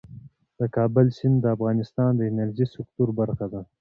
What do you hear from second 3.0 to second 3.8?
برخه ده.